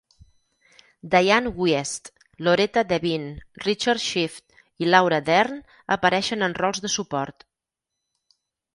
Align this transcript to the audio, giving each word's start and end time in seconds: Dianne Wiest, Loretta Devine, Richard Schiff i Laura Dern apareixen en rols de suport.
Dianne 1.11 1.51
Wiest, 1.57 2.09
Loretta 2.47 2.85
Devine, 2.93 3.29
Richard 3.67 4.03
Schiff 4.07 4.41
i 4.87 4.91
Laura 4.91 5.23
Dern 5.31 5.63
apareixen 5.99 6.51
en 6.51 6.61
rols 6.65 6.87
de 6.89 6.97
suport. 6.99 7.51